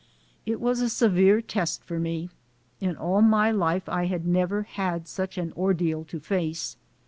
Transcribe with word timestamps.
It 0.47 0.59
was 0.59 0.81
a 0.81 0.89
severe 0.89 1.43
test 1.43 1.83
for 1.83 1.99
me; 1.99 2.31
in 2.79 2.95
all 2.97 3.21
my 3.21 3.51
life 3.51 3.87
I 3.87 4.07
had 4.07 4.25
never 4.25 4.63
had 4.63 5.07
such 5.07 5.37
an 5.37 5.53
ordeal 5.55 6.05
to 6.05 6.19
face. 6.19 6.75